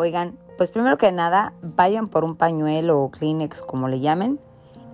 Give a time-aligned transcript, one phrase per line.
[0.00, 4.40] Oigan, pues primero que nada, vayan por un pañuelo o Kleenex, como le llamen,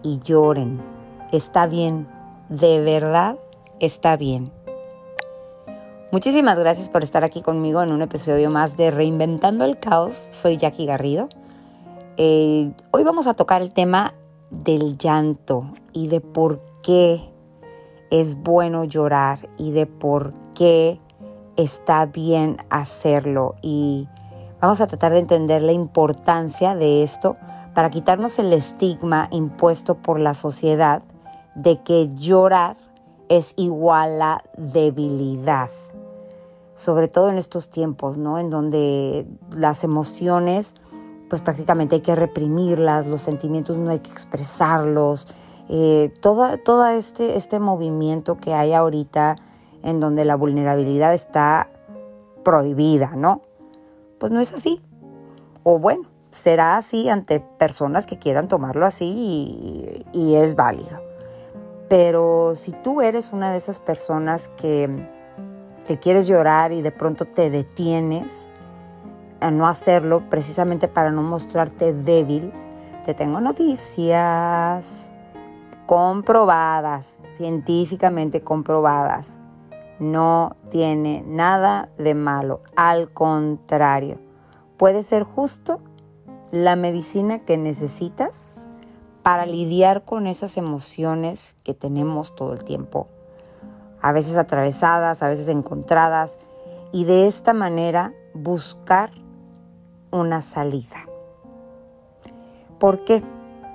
[0.03, 0.83] y lloren.
[1.31, 2.09] Está bien,
[2.49, 3.39] de verdad
[3.79, 4.51] está bien.
[6.11, 10.27] Muchísimas gracias por estar aquí conmigo en un episodio más de Reinventando el Caos.
[10.33, 11.29] Soy Jackie Garrido.
[12.17, 14.13] Eh, hoy vamos a tocar el tema
[14.51, 17.21] del llanto y de por qué
[18.11, 20.99] es bueno llorar y de por qué
[21.57, 23.55] está bien hacerlo.
[23.63, 24.09] Y
[24.67, 27.37] vamos a tratar de entender la importancia de esto
[27.73, 31.05] para quitarnos el estigma impuesto por la sociedad
[31.55, 32.77] de que llorar
[33.29, 35.71] es igual a debilidad.
[36.75, 38.41] Sobre todo en estos tiempos, ¿no?
[38.41, 40.75] En donde las emociones,
[41.31, 45.29] pues prácticamente hay que reprimirlas, los sentimientos no hay que expresarlos.
[45.69, 49.37] Eh, todo, este, este movimiento que hay ahorita
[49.85, 51.71] en donde la vulnerabilidad está
[52.43, 53.43] prohibida, ¿no?
[54.19, 54.81] Pues no es así.
[55.63, 61.07] O bueno, será así ante personas que quieran tomarlo así y es válido.
[61.89, 64.91] Pero si tú eres una de esas personas que,
[66.01, 68.49] quieres llorar y de pronto te detienes
[69.41, 72.53] a no hacerlo precisamente para no mostrarte débil,
[73.05, 75.13] te tengo noticias
[75.87, 79.39] comprobadas, científicamente comprobadas.
[79.99, 84.19] No tiene nada de malo, al contrario,
[84.77, 85.81] puede ser justo
[86.51, 88.55] la medicina que necesitas
[89.23, 93.09] para lidiar con esas emociones que tenemos todo el tiempo,
[94.01, 96.39] a veces atravesadas, a veces encontradas,
[96.93, 99.11] y de esta manera buscar
[100.11, 100.97] una salida.
[102.79, 103.23] ¿Por qué?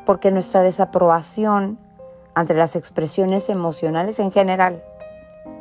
[0.06, 1.80] Porque nuestra desaprobación
[2.33, 4.83] ante las expresiones emocionales en general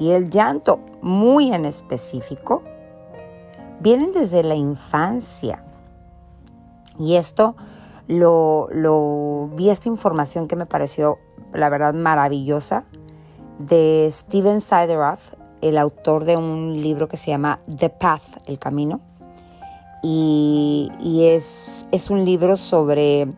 [0.00, 2.62] y el llanto muy en específico
[3.80, 5.62] vienen desde la infancia.
[6.98, 7.54] Y esto
[8.08, 11.18] lo, vi esta información que me pareció,
[11.52, 12.84] la verdad, maravillosa
[13.58, 19.00] de Steven Sideroff, el autor de un libro que se llama The Path, El Camino.
[20.02, 20.90] Y,
[21.22, 23.28] es, es, un libro sobre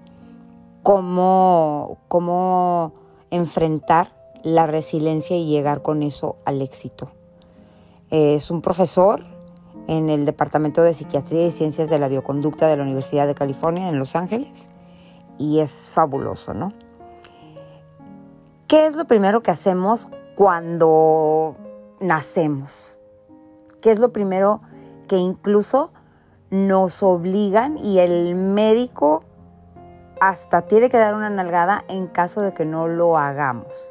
[0.85, 2.93] cómo, cómo
[3.31, 7.11] enfrentar la resiliencia y llegar con eso al éxito.
[8.11, 9.25] Es un profesor
[9.89, 13.89] en el Departamento de Psiquiatría y Ciencias de la Bioconducta de la Universidad de California
[13.89, 14.69] en Los Ángeles
[15.39, 16.73] y es fabuloso, ¿no?
[18.69, 21.57] ¿Qué es lo primero que hacemos cuando
[22.01, 22.99] nacemos?
[23.81, 24.61] ¿Qué es lo primero
[25.09, 25.93] que incluso
[26.51, 29.25] nos obligan y el médico
[30.21, 33.91] hasta tiene que dar una nalgada en caso de que no lo hagamos?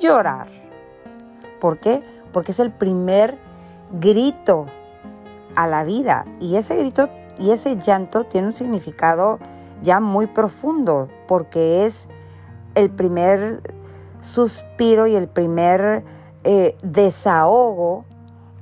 [0.00, 0.46] Llorar.
[1.60, 2.02] ¿Por qué?
[2.32, 3.38] Porque es el primer
[3.92, 4.66] grito
[5.56, 6.26] a la vida.
[6.40, 9.38] Y ese grito y ese llanto tiene un significado
[9.82, 12.08] ya muy profundo, porque es
[12.74, 13.62] el primer
[14.20, 16.04] suspiro y el primer
[16.44, 18.04] eh, desahogo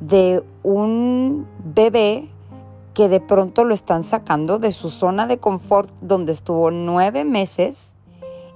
[0.01, 2.29] de un bebé
[2.93, 7.95] que de pronto lo están sacando de su zona de confort donde estuvo nueve meses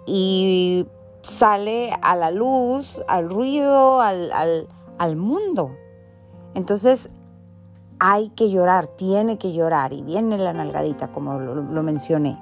[0.06, 0.86] y
[1.22, 5.76] sale a la luz, al ruido, al, al mundo.
[6.54, 7.10] Entonces
[8.00, 12.38] hay que llorar, tiene que llorar y viene la nalgadita, como lo, mencioné.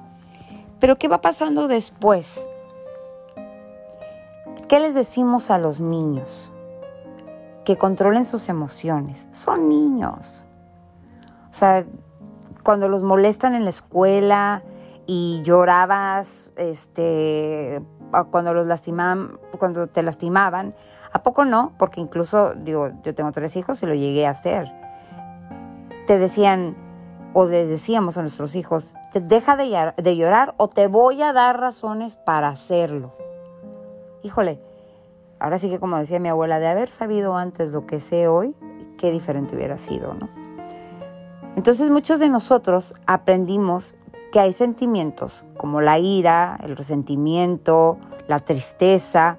[0.79, 2.49] Pero ¿qué va pasando después?
[4.69, 6.53] ¿Qué les decimos a los niños?
[7.65, 9.27] Que controlen sus emociones.
[9.33, 10.45] Son niños.
[11.51, 11.85] O sea,
[12.63, 14.63] cuando los molestan en la escuela
[15.07, 17.83] y llorabas, este,
[18.31, 20.75] cuando los lastimaban, cuando te lastimaban,
[21.13, 21.73] ¿a poco no?
[21.79, 24.73] Porque incluso, digo, yo tengo tres hijos y lo llegué a hacer
[26.09, 26.75] te decían
[27.35, 32.17] o le decíamos a nuestros hijos, deja de, llorar o te voy a dar razones
[32.17, 33.13] para hacerlo.
[34.23, 34.59] Híjole,
[35.39, 38.57] ahora sí que como decía mi abuela, de haber sabido antes lo que sé hoy,
[38.97, 40.31] qué diferente hubiera sido, ¿no?
[41.57, 43.95] Entonces muchos de nosotros aprendimos
[44.33, 49.39] que hay sentimientos como la ira, el resentimiento, la tristeza,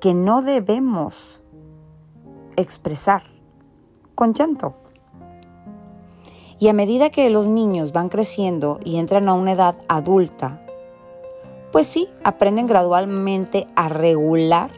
[0.00, 1.40] que no debemos
[2.56, 3.22] expresar
[4.14, 4.74] con llanto.
[6.58, 10.60] Y a medida que los niños van creciendo y entran a una edad adulta,
[11.72, 14.70] pues sí, aprenden gradualmente a regular,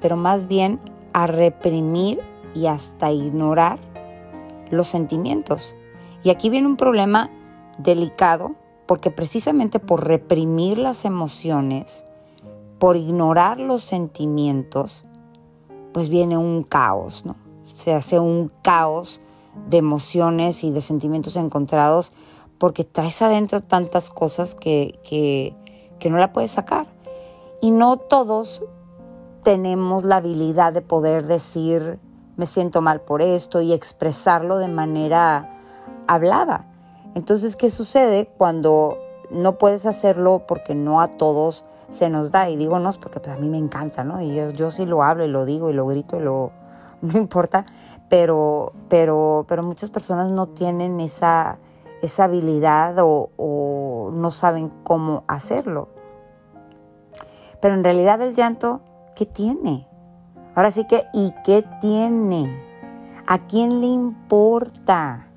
[0.00, 0.78] pero más bien
[1.12, 2.20] a reprimir
[2.54, 3.78] y hasta ignorar
[4.70, 5.74] los sentimientos.
[6.22, 7.30] Y aquí viene un problema
[7.78, 8.54] delicado
[8.86, 12.04] porque precisamente por reprimir las emociones,
[12.78, 15.04] por ignorar los sentimientos,
[15.92, 17.36] pues viene un caos, ¿no?
[17.74, 19.20] Se hace un caos
[19.68, 22.12] de emociones y de sentimientos encontrados
[22.58, 25.54] porque traes adentro tantas cosas que, que,
[25.98, 26.86] que no la puedes sacar.
[27.60, 28.62] Y no todos
[29.42, 32.00] tenemos la habilidad de poder decir
[32.38, 35.58] me siento mal por esto y expresarlo de manera
[36.06, 36.70] hablada.
[37.18, 38.96] Entonces, ¿qué sucede cuando
[39.28, 42.48] no puedes hacerlo porque no a todos se nos da?
[42.48, 44.22] Y digo no, porque pues, a mí me encanta, ¿no?
[44.22, 46.52] Y yo, yo sí lo hablo y lo digo y lo grito y lo...
[47.02, 47.66] no importa,
[48.08, 51.58] pero, pero, pero muchas personas no tienen esa,
[52.02, 55.88] esa habilidad o, o no saben cómo hacerlo.
[57.60, 58.80] Pero en realidad el llanto,
[59.16, 59.88] ¿qué tiene?
[60.54, 62.62] Ahora sí que, ¿y qué tiene?
[63.26, 65.27] ¿A quién le importa?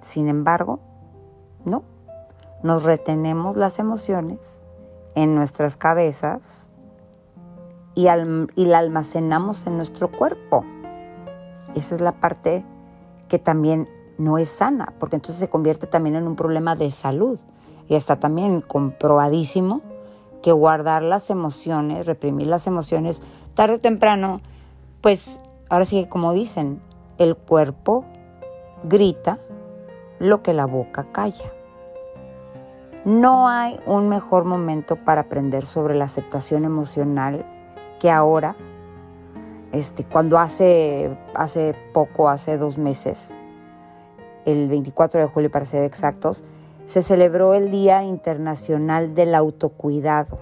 [0.00, 0.80] Sin embargo,
[1.64, 1.82] no.
[2.62, 4.60] Nos retenemos las emociones
[5.14, 6.70] en nuestras cabezas
[7.94, 10.64] y, la almacenamos en nuestro cuerpo.
[11.74, 12.64] Esa es la parte
[13.28, 13.88] que también
[14.18, 17.38] no es sana, porque entonces se convierte también en un problema de salud.
[17.88, 19.82] Y está también comprobadísimo
[20.42, 23.22] que guardar las emociones, reprimir las emociones,
[23.54, 24.40] tarde o temprano,
[25.00, 26.80] pues ahora sí, como dicen,
[27.18, 28.04] el cuerpo
[28.84, 29.38] grita
[30.20, 31.52] lo que la boca calla.
[33.04, 37.46] No hay un mejor momento para aprender sobre la aceptación emocional
[37.98, 38.54] que ahora,
[39.72, 43.34] este, cuando hace, hace poco, hace dos meses,
[44.44, 46.44] el 24 de julio para ser exactos,
[46.84, 50.38] se celebró el Día Internacional del Autocuidado,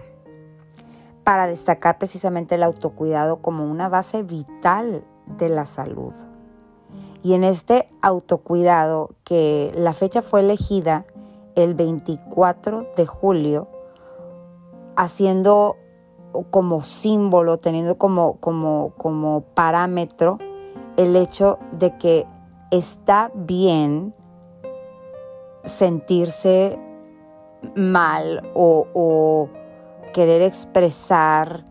[1.22, 6.14] para destacar precisamente el autocuidado como una base vital de la salud.
[7.22, 11.04] Y en este autocuidado, que la fecha fue elegida
[11.56, 13.68] el 24 de julio,
[14.96, 15.76] haciendo
[16.50, 20.38] como símbolo, teniendo como, como, como parámetro
[20.96, 22.26] el hecho de que
[22.70, 24.14] está bien
[25.64, 26.78] sentirse
[27.74, 29.48] mal o,
[30.12, 31.64] querer expresar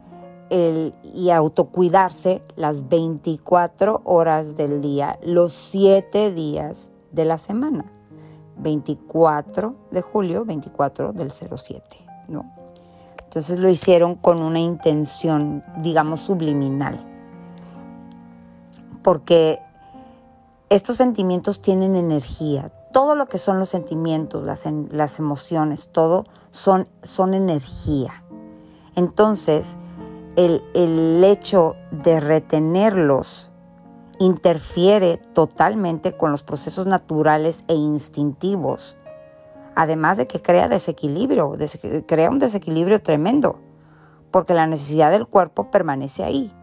[0.50, 7.92] y autocuidarse las 24 horas del día, los 7 días de la semana.
[8.58, 12.52] 24 de julio, 24 del 07, ¿no?
[13.24, 17.06] Entonces lo hicieron con una intención, digamos, subliminal.
[19.04, 19.60] Porque
[20.70, 26.88] estos sentimientos tienen energía, todo lo que son los sentimientos, las, las emociones, todo son,
[27.04, 28.24] son energía.
[28.96, 29.78] Entonces,
[30.38, 33.52] el, el hecho de retenerlos
[34.20, 38.98] interfiere totalmente con los procesos naturales e instintivos,
[39.76, 41.54] además de que crea desequilibrio,
[42.06, 43.60] crea un desequilibrio tremendo,
[44.32, 46.54] porque la necesidad del cuerpo permanece ahí.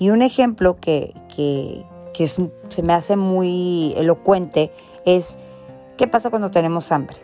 [0.00, 4.72] Y un ejemplo que, que, que se me hace muy elocuente
[5.04, 5.38] es
[6.00, 7.18] ¿Qué pasa cuando tenemos hambre?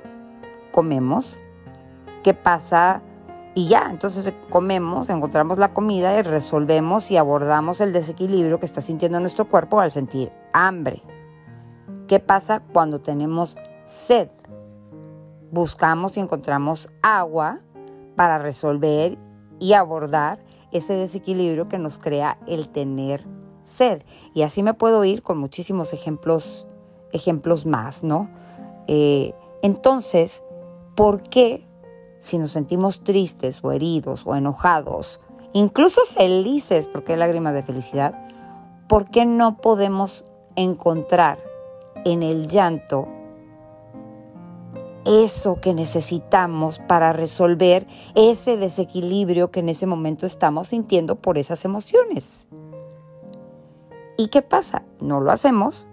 [0.70, 1.38] Comemos.
[2.22, 3.00] ¿Qué pasa?
[3.58, 8.82] Y ya, entonces comemos, encontramos la comida y resolvemos y abordamos el desequilibrio que está
[8.82, 11.02] sintiendo nuestro cuerpo al sentir hambre.
[12.06, 13.56] ¿Qué pasa cuando tenemos
[13.86, 14.28] sed?
[15.50, 17.60] Buscamos y encontramos agua
[18.14, 19.16] para resolver
[19.58, 20.38] y abordar
[20.70, 23.24] ese desequilibrio que nos crea el tener
[23.64, 24.02] sed.
[24.34, 26.68] Y así me puedo ir con muchísimos ejemplos,
[27.10, 28.28] ejemplos más, ¿no?
[28.86, 30.42] Eh, entonces,
[30.94, 31.65] ¿por qué
[32.26, 35.20] si nos sentimos tristes o heridos o enojados,
[35.52, 38.20] incluso felices, porque hay lágrimas de felicidad,
[38.88, 40.24] ¿por qué no podemos
[40.56, 41.38] encontrar
[42.04, 43.06] en el llanto
[45.04, 51.64] eso que necesitamos para resolver ese desequilibrio que en ese momento estamos sintiendo por esas
[51.64, 52.48] emociones?
[54.18, 54.82] ¿Y qué pasa?
[55.00, 55.86] No lo hacemos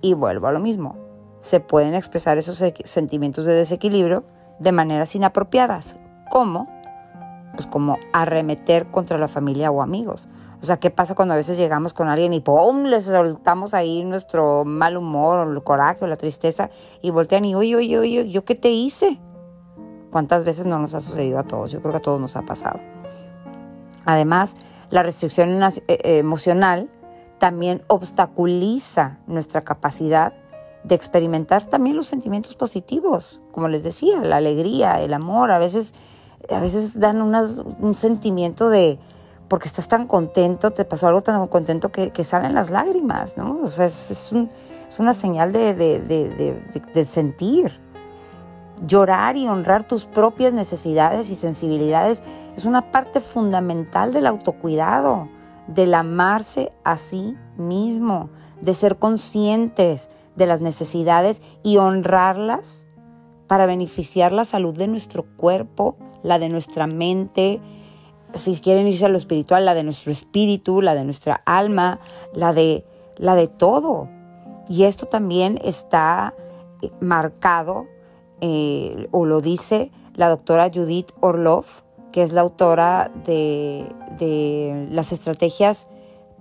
[0.00, 0.96] y vuelvo a lo mismo
[1.40, 4.24] se pueden expresar esos sentimientos de desequilibrio
[4.60, 5.96] de maneras inapropiadas.
[6.30, 6.68] ¿Cómo?
[7.54, 10.28] Pues como arremeter contra la familia o amigos.
[10.62, 12.84] O sea, ¿qué pasa cuando a veces llegamos con alguien y ¡pum!
[12.84, 17.54] les soltamos ahí nuestro mal humor o el coraje o la tristeza y voltean y,
[17.54, 19.18] oye, oye, oye, ¿yo qué te hice?
[20.10, 21.70] ¿Cuántas veces no nos ha sucedido a todos?
[21.70, 22.78] Yo creo que a todos nos ha pasado.
[24.04, 24.54] Además,
[24.90, 25.78] la restricción eh,
[26.18, 26.90] emocional
[27.38, 30.34] también obstaculiza nuestra capacidad
[30.84, 35.94] de experimentar también los sentimientos positivos, como les decía, la alegría, el amor, a veces,
[36.50, 38.98] a veces dan un sentimiento de,
[39.50, 43.58] porque estás tan contento, te pasó algo tan contento que, salen las lágrimas, ¿no?
[43.62, 44.32] O sea, es,
[44.98, 47.80] una señal de, de, sentir.
[48.86, 52.22] Llorar y honrar tus propias necesidades y sensibilidades
[52.56, 55.28] es una parte fundamental del autocuidado,
[55.66, 58.30] del amarse a sí mismo,
[58.62, 60.10] de ser conscientes
[60.40, 62.86] de las necesidades y honrarlas
[63.46, 67.60] para beneficiar la salud de nuestro cuerpo, la de nuestra mente,
[68.34, 72.00] si quieren irse a lo espiritual, la de nuestro espíritu, la de nuestra alma,
[72.32, 74.08] la de, la de todo.
[74.68, 76.34] Y esto también está
[76.80, 77.86] eh, marcado,
[78.40, 81.82] eh, o lo dice la doctora Judith Orloff,
[82.12, 83.84] que es la autora de,
[84.18, 85.90] de las estrategias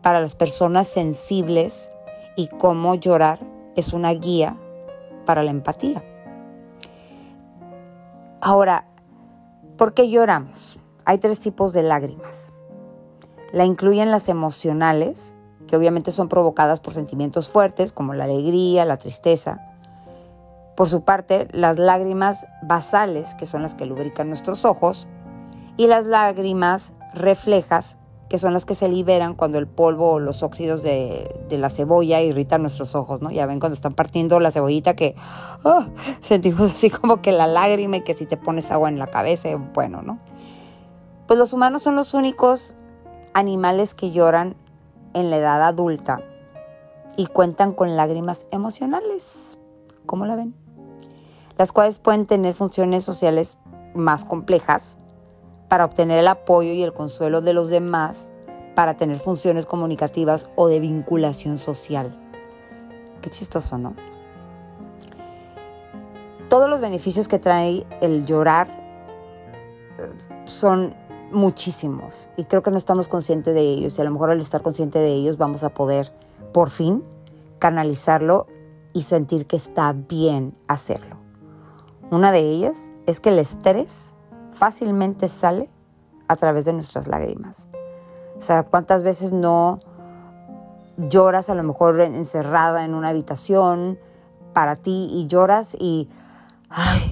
[0.01, 1.89] para las personas sensibles
[2.37, 3.39] y cómo llorar
[3.75, 4.55] es una guía
[5.25, 6.03] para la empatía.
[8.41, 8.85] Ahora,
[9.77, 10.77] ¿por qué lloramos?
[11.05, 12.53] Hay tres tipos de lágrimas.
[13.51, 15.35] La incluyen las emocionales,
[15.67, 19.59] que obviamente son provocadas por sentimientos fuertes como la alegría, la tristeza.
[20.75, 25.07] Por su parte, las lágrimas basales, que son las que lubrican nuestros ojos,
[25.77, 27.97] y las lágrimas reflejas,
[28.29, 32.21] que son las que se liberan cuando el polvo o los óxidos de, la cebolla
[32.21, 33.31] irritan nuestros ojos, ¿no?
[33.31, 35.15] Ya ven cuando están partiendo la cebollita que
[35.63, 35.85] oh,
[36.21, 39.49] sentimos así como que la lágrima y que si te pones agua en la cabeza,
[39.73, 40.19] bueno, ¿no?
[41.27, 42.75] Pues los humanos son los únicos
[43.33, 44.55] animales que lloran
[45.15, 46.21] en la edad adulta
[47.17, 49.57] y cuentan con lágrimas emocionales.
[50.05, 50.53] ¿Cómo la ven?
[51.57, 53.57] Las cuales pueden tener funciones sociales
[53.95, 54.97] más complejas
[55.69, 58.31] para obtener el apoyo y el consuelo de los demás,
[58.75, 62.17] para tener funciones comunicativas o de vinculación social.
[63.21, 63.93] Qué chistoso, ¿no?
[66.49, 68.67] Todos los beneficios que trae el llorar
[69.99, 70.09] eh,
[70.45, 70.95] son
[71.31, 74.63] muchísimos y creo que no estamos conscientes de ellos y a lo mejor al estar
[74.63, 76.11] consciente de ellos vamos a poder
[76.51, 77.03] por fin
[77.59, 78.47] canalizarlo
[78.93, 81.17] y sentir que está bien hacerlo.
[82.09, 84.15] Una de ellas es que el estrés
[84.51, 85.69] fácilmente sale
[86.27, 87.69] a través de nuestras lágrimas.
[88.37, 89.79] O sea, ¿cuántas veces no
[90.97, 93.99] lloras a lo mejor encerrada en una habitación
[94.53, 96.09] para ti y lloras y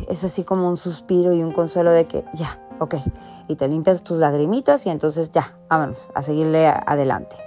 [0.08, 2.96] es así como un suspiro y un consuelo de que ya, ok,
[3.48, 7.38] y te limpias tus lagrimitas y entonces ya, vámonos a seguirle adelante.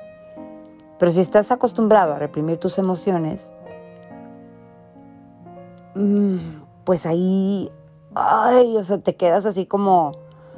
[0.99, 3.52] Pero si estás acostumbrado a reprimir tus emociones,
[5.94, 6.38] mm,
[6.85, 7.70] pues ahí
[8.14, 10.12] ay, o sea, te quedas así como,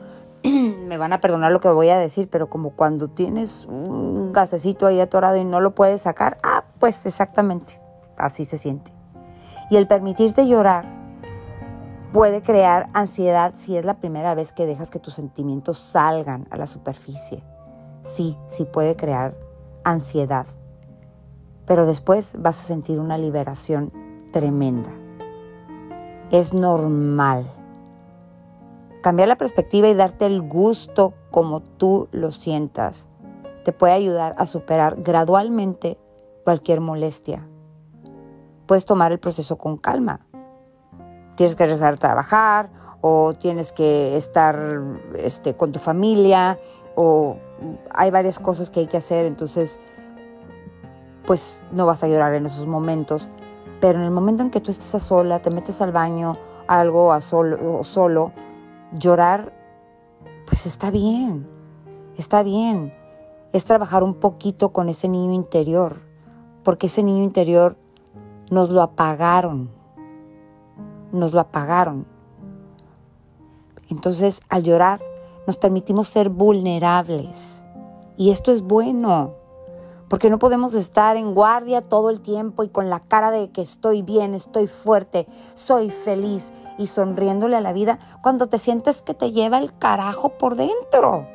[0.43, 4.87] me van a perdonar lo que voy a decir, pero como cuando tienes un gasecito
[4.87, 7.81] ahí atorado y no lo puedes sacar, ah, pues exactamente,
[8.17, 8.93] así se siente.
[9.71, 10.87] Y el permitirte llorar
[12.13, 16.57] puede crear ansiedad si es la primera vez que dejas que tus sentimientos salgan a
[16.57, 17.43] la superficie.
[18.03, 19.35] Sí, sí puede crear
[19.85, 20.47] ansiedad.
[21.65, 23.93] Pero después vas a sentir una liberación
[24.33, 24.91] tremenda
[26.33, 27.45] es normal.
[29.03, 33.09] Cambiar la perspectiva y darte el gusto como tú lo sientas
[33.65, 35.99] te puede ayudar a superar gradualmente
[36.45, 37.47] cualquier molestia.
[38.67, 40.27] Puedes tomar el proceso con calma.
[41.37, 42.71] Tienes que regresar a trabajar
[43.01, 44.81] o tienes que estar
[45.17, 46.59] este, con tu familia
[46.95, 47.37] o
[47.91, 49.81] hay varias cosas que hay que hacer, entonces
[51.27, 53.31] pues no vas a llorar en esos momentos,
[53.83, 57.21] pero en el momento en que tú estés sola, te metes al baño, algo a
[57.21, 58.31] solo, solo,
[58.97, 59.53] llorar,
[60.47, 61.49] pues está bien,
[62.17, 62.95] está bien.
[63.53, 65.97] Es trabajar un poquito con ese niño interior,
[66.63, 67.77] porque ese niño interior
[68.53, 69.69] nos lo apagaron,
[71.11, 72.07] nos lo apagaron.
[73.91, 75.01] Entonces, al llorar,
[75.45, 77.65] nos permitimos ser vulnerables.
[78.17, 79.35] Y esto es bueno
[80.13, 83.63] porque no podemos estar en guardia todo el tiempo y con la cara de que
[83.63, 89.15] estoy bien, estoy fuerte, soy feliz y sonriéndole a la vida cuando te sientes que
[89.15, 91.27] te lleva el carajo por dentro.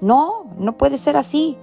[0.00, 1.58] No, no puede ser así.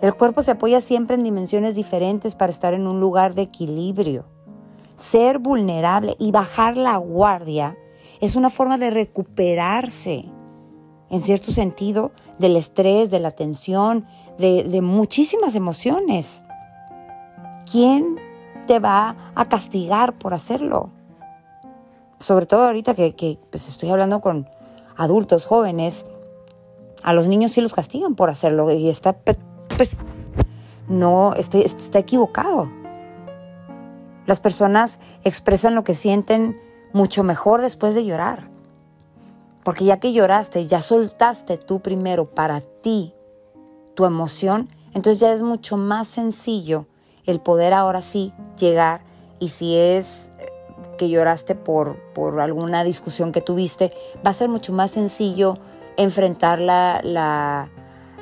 [0.00, 4.26] El cuerpo se apoya siempre en dimensiones diferentes para estar en un lugar de equilibrio.
[4.94, 7.76] Ser vulnerable y bajar la guardia
[8.20, 10.30] es una forma de recuperarse
[11.12, 14.06] en cierto sentido, del estrés, de la tensión,
[14.38, 16.42] de, muchísimas emociones.
[17.70, 18.16] ¿Quién
[18.66, 20.88] te va a castigar por hacerlo?
[22.18, 24.48] Sobre todo ahorita que, pues, estoy hablando con
[24.96, 26.06] adultos, jóvenes,
[27.02, 29.98] a los niños sí los castigan por hacerlo y está, pues,
[30.88, 32.72] no, este, está equivocado.
[34.24, 36.56] Las personas expresan lo que sienten
[36.94, 38.51] mucho mejor después de llorar.
[39.64, 43.14] Porque ya que lloraste, ya soltaste tú primero para ti
[43.94, 46.86] tu emoción, entonces ya es mucho más sencillo
[47.26, 49.02] el poder ahora sí llegar
[49.38, 50.46] y si es eh,
[50.98, 53.92] que lloraste por, por alguna discusión que tuviste,
[54.26, 55.58] va a ser mucho más sencillo
[55.96, 57.70] enfrentar la, la,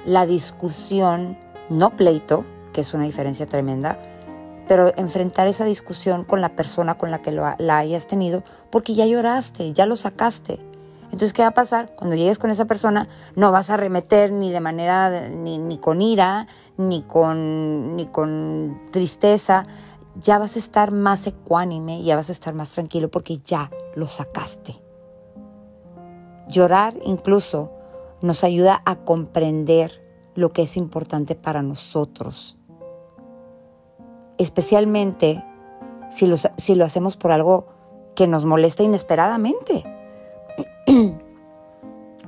[0.04, 3.98] la discusión no pleito, que es una diferencia tremenda,
[4.68, 8.94] pero enfrentar esa discusión con la persona con la que lo, la hayas tenido, porque
[8.94, 10.60] ya lloraste, ya lo sacaste.
[11.12, 11.94] Entonces, ¿qué va a pasar?
[11.96, 16.02] Cuando llegues con esa persona, no vas a remeter ni de manera, ni, ni con
[16.02, 19.66] ira, ni con, ni con tristeza.
[20.16, 24.06] Ya vas a estar más ecuánime, ya vas a estar más tranquilo porque ya lo
[24.06, 24.80] sacaste.
[26.48, 27.72] Llorar incluso
[28.22, 32.56] nos ayuda a comprender lo que es importante para nosotros.
[34.38, 35.44] Especialmente
[36.10, 37.66] si lo, si lo hacemos por algo
[38.14, 39.84] que nos molesta inesperadamente.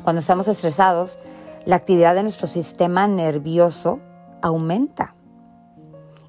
[0.02, 1.18] Cuando estamos estresados,
[1.64, 4.00] la actividad de nuestro sistema nervioso
[4.40, 5.14] aumenta.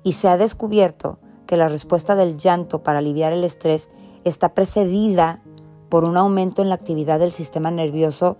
[0.03, 3.89] Y se ha descubierto que la respuesta del llanto para aliviar el estrés
[4.23, 5.41] está precedida
[5.89, 8.37] por un aumento en la actividad del sistema nervioso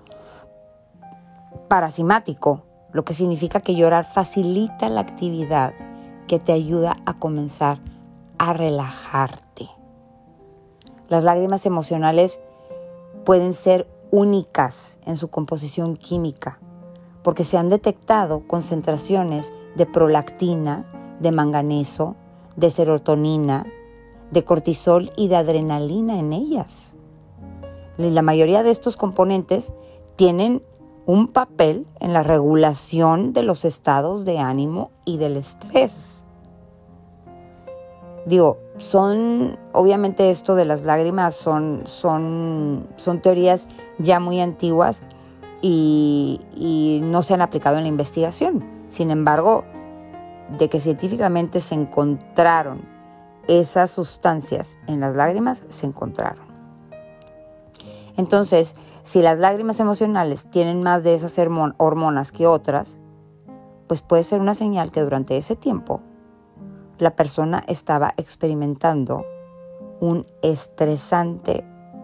[1.68, 5.74] parasimático, lo que significa que llorar facilita la actividad
[6.28, 7.80] que te ayuda a comenzar
[8.38, 9.70] a relajarte.
[11.10, 12.42] Las lágrimas emocionales
[13.26, 16.60] pueden ser únicas en su composición química,
[17.24, 20.86] porque se han detectado concentraciones de prolactina,
[21.20, 22.16] de manganeso,
[22.56, 23.66] de serotonina,
[24.30, 26.96] de cortisol y de adrenalina en ellas.
[27.98, 29.74] la mayoría de estos componentes
[30.16, 30.62] tienen
[31.08, 36.24] un papel en la regulación de los estados de ánimo y del estrés.
[38.28, 43.68] Digo, son, obviamente esto de las lágrimas son, son, son teorías
[44.00, 45.04] ya muy antiguas
[45.62, 48.64] y, y no se han aplicado en la investigación.
[48.90, 49.64] Sin embargo,
[50.58, 52.82] de que científicamente se encontraron
[53.48, 56.46] esas sustancias en las lágrimas, se encontraron.
[58.16, 61.38] Entonces, si las lágrimas emocionales tienen más de esas
[61.78, 63.00] hormonas que otras,
[63.88, 66.02] pues puede ser una señal que durante ese tiempo
[67.00, 69.26] la persona estaba experimentando
[70.00, 71.64] un estresante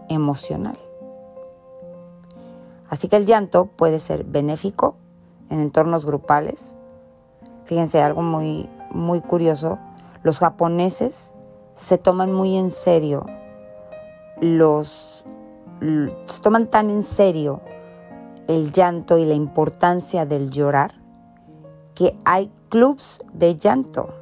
[0.09, 0.77] emocional.
[2.89, 4.95] Así que el llanto puede ser benéfico
[5.49, 6.77] en entornos grupales.
[7.65, 9.79] Fíjense algo muy muy curioso,
[10.23, 11.33] los japoneses
[11.75, 13.25] se toman muy en serio
[14.41, 15.25] los
[16.25, 17.61] se toman tan en serio
[18.47, 20.93] el llanto y la importancia del llorar
[21.93, 24.13] que hay clubs de llanto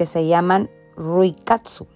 [0.00, 1.86] que se llaman ruikatsu.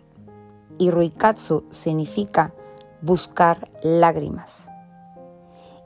[0.77, 2.53] Y ruikatsu significa
[3.01, 4.71] buscar lágrimas.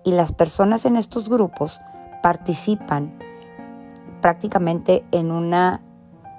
[0.04, 1.78] Y las personas en estos grupos
[2.20, 3.16] participan
[4.20, 5.85] prácticamente en una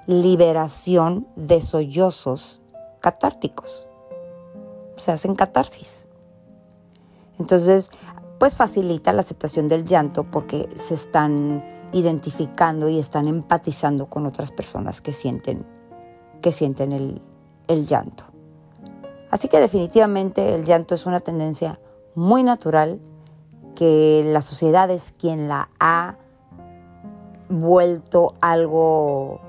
[0.06, 2.60] liberación de sollozos
[3.00, 3.86] catárticos.
[4.96, 6.08] Se hacen catarsis.
[7.38, 7.90] Entonces,
[8.38, 14.50] pues facilita la aceptación del llanto porque se están identificando y están empatizando con otras
[14.50, 15.66] personas que sienten,
[16.40, 17.22] que sienten el,
[17.68, 18.24] el llanto.
[19.30, 21.80] Así que definitivamente el llanto es una tendencia
[22.14, 23.00] muy natural
[23.74, 26.16] que la sociedad es quien la ha
[27.48, 29.40] vuelto algo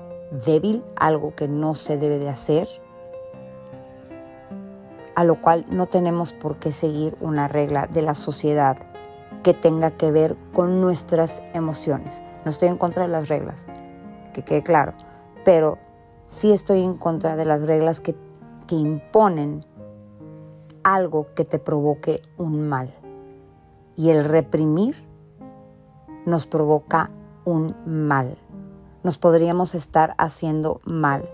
[0.46, 2.68] débil, algo que no se debe de hacer
[5.14, 8.78] a lo cual no tenemos por qué seguir una regla de la sociedad
[9.42, 12.22] que tenga que ver con nuestras emociones.
[12.44, 13.66] No estoy en contra de las reglas,
[14.32, 14.94] que quede claro,
[15.44, 15.78] pero
[16.26, 18.14] sí estoy en contra de las reglas que,
[18.66, 19.64] que imponen
[20.82, 22.92] algo que te provoque un mal.
[23.96, 24.96] Y el reprimir
[26.26, 27.10] nos provoca
[27.44, 28.38] un mal.
[29.02, 31.28] Nos podríamos estar haciendo mal,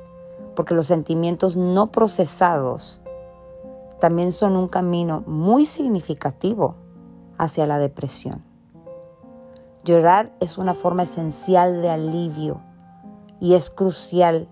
[0.57, 3.01] porque los sentimientos no procesados
[4.01, 6.77] también son un camino muy significativo
[7.37, 8.47] hacia la depresión.
[9.88, 12.61] Llorar es una forma esencial de alivio
[13.40, 14.46] y es crucial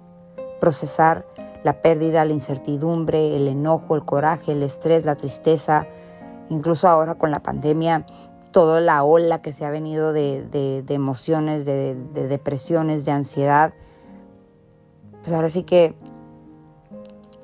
[0.60, 1.26] procesar
[1.62, 5.86] la pérdida, la incertidumbre, el enojo, el coraje, el estrés, la tristeza,
[6.48, 8.06] incluso ahora con la pandemia,
[8.50, 11.94] toda la ola que se ha venido de, emociones, de
[12.28, 13.74] depresiones, de ansiedad.
[15.20, 15.94] Pues ahora sí que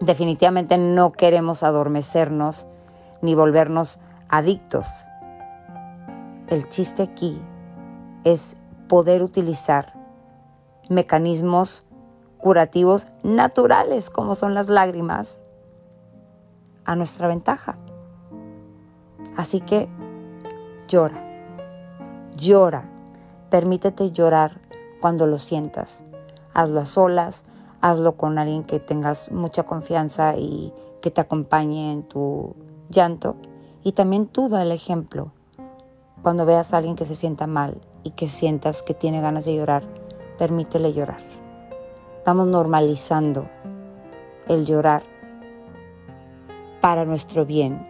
[0.01, 2.69] definitivamente no queremos adormecernos
[3.21, 4.01] ni volvernos
[4.31, 5.09] adictos.
[6.49, 7.39] El chiste aquí
[8.25, 8.57] es
[8.89, 9.95] poder utilizar
[10.89, 11.87] mecanismos
[12.39, 15.45] curativos naturales como son las lágrimas
[16.85, 17.79] a nuestra ventaja.
[19.37, 19.89] Así que
[20.89, 21.25] llora,
[22.37, 22.91] llora,
[23.49, 24.61] permítete llorar
[25.01, 26.05] cuando lo sientas.
[26.53, 27.45] Hazlo a solas,
[27.81, 32.57] hazlo con alguien que tengas mucha confianza y que te acompañe en tu
[32.91, 33.37] llanto.
[33.85, 35.33] Y también tú da el ejemplo.
[36.23, 39.55] Cuando veas a alguien que se sienta mal y que sientas que tiene ganas de
[39.55, 39.85] llorar,
[40.39, 41.21] permítele llorar.
[42.25, 43.47] Vamos normalizando
[44.49, 45.03] el llorar
[46.81, 47.87] para nuestro bien,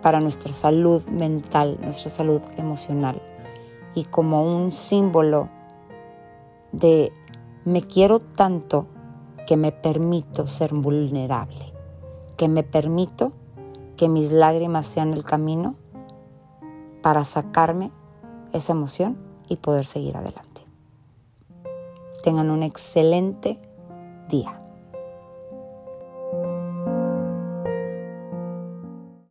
[0.00, 3.20] para nuestra salud mental, nuestra salud emocional
[3.94, 5.48] y como un símbolo
[6.72, 7.12] de
[7.64, 8.86] me quiero tanto
[9.46, 11.72] que me permito ser vulnerable,
[12.36, 13.32] que me permito
[13.96, 15.76] que mis lágrimas sean el camino
[17.02, 17.90] para sacarme
[18.52, 20.62] esa emoción y poder seguir adelante.
[22.22, 23.60] Tengan un excelente
[24.28, 24.61] día.